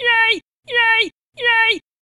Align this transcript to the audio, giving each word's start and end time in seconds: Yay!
Yay! 0.00 0.40